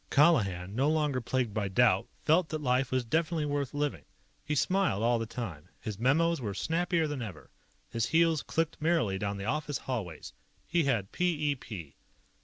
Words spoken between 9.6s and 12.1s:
hallways. He had p e p.